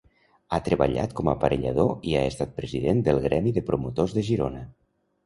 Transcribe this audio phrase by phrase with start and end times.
[0.55, 4.65] Ha treballat com a aparellador i ha estat president del Gremi de Promotors de Girona.